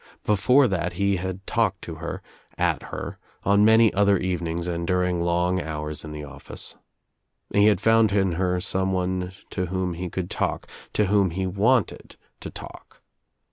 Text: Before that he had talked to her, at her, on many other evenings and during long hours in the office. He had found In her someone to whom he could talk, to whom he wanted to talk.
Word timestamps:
Before 0.23 0.67
that 0.67 0.93
he 0.93 1.17
had 1.17 1.45
talked 1.45 1.83
to 1.83 1.97
her, 2.01 2.23
at 2.57 2.81
her, 2.89 3.19
on 3.43 3.63
many 3.63 3.93
other 3.93 4.17
evenings 4.17 4.65
and 4.65 4.87
during 4.87 5.21
long 5.21 5.61
hours 5.61 6.03
in 6.03 6.11
the 6.11 6.23
office. 6.23 6.75
He 7.53 7.67
had 7.67 7.79
found 7.79 8.11
In 8.11 8.31
her 8.31 8.59
someone 8.61 9.31
to 9.51 9.67
whom 9.67 9.93
he 9.93 10.09
could 10.09 10.31
talk, 10.31 10.67
to 10.93 11.05
whom 11.05 11.29
he 11.29 11.45
wanted 11.45 12.15
to 12.39 12.49
talk. 12.49 13.03